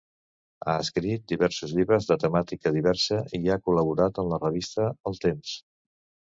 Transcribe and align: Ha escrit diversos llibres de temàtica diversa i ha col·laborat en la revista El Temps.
Ha 0.69 0.73
escrit 0.85 1.27
diversos 1.31 1.75
llibres 1.79 2.07
de 2.11 2.17
temàtica 2.23 2.71
diversa 2.79 3.19
i 3.41 3.53
ha 3.53 3.59
col·laborat 3.69 4.19
en 4.25 4.33
la 4.33 4.41
revista 4.47 4.89
El 5.13 5.21
Temps. 5.29 5.55